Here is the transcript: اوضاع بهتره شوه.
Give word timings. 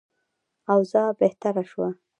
اوضاع 0.73 1.09
بهتره 1.19 1.63
شوه. 1.71 1.89